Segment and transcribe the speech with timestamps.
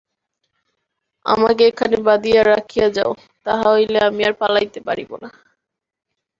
[1.25, 3.11] আমাকে এখানে বাঁধিয়া রাখিয়া যাও,
[3.45, 5.29] তাহা হইলে আমি আর পলাইতে পারিব না।